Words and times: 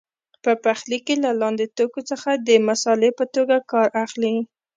په 0.43 0.51
پخلي 0.63 0.99
کې 1.05 1.15
له 1.23 1.31
لاندې 1.41 1.65
توکو 1.77 2.01
څخه 2.11 2.31
د 2.47 2.49
مسالې 2.67 3.09
په 3.19 3.25
توګه 3.35 3.55
کار 3.71 3.87
اخلي. 4.03 4.33